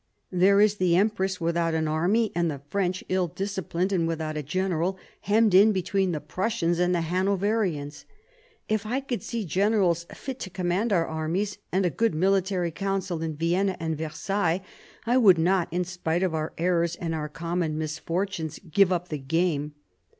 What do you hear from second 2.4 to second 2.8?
the